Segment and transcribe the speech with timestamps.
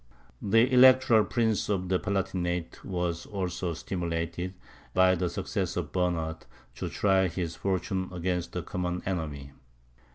[0.41, 4.55] The Electoral Prince of the Palatinate was also stimulated,
[4.95, 9.51] by the success of Bernard, to try his fortune against the common enemy.